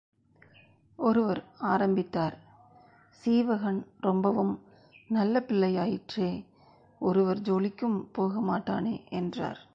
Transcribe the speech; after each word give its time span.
ஒருவர் 0.99 1.41
ஆரம்பித்தார், 1.57 2.35
சீவகன் 3.23 3.81
ரொம்பவும் 3.99 4.53
நல்ல 5.07 5.43
பிள்ளையாயிற்றே 5.47 6.29
ஒருவர் 7.01 7.39
ஜோலிக்கும் 7.39 7.97
போகமாட்டானே 8.17 8.95
என்றார். 9.09 9.61